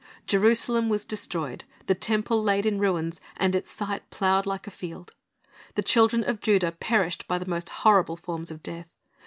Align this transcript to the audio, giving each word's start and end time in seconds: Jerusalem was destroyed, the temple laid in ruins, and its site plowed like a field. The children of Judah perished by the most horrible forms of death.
Jerusalem 0.25 0.89
was 0.89 1.05
destroyed, 1.05 1.63
the 1.85 1.93
temple 1.93 2.41
laid 2.41 2.65
in 2.65 2.79
ruins, 2.79 3.21
and 3.37 3.53
its 3.53 3.69
site 3.69 4.09
plowed 4.09 4.47
like 4.47 4.65
a 4.65 4.71
field. 4.71 5.13
The 5.75 5.83
children 5.83 6.23
of 6.23 6.41
Judah 6.41 6.71
perished 6.71 7.27
by 7.27 7.37
the 7.37 7.45
most 7.45 7.69
horrible 7.69 8.15
forms 8.15 8.49
of 8.49 8.63
death. 8.63 8.95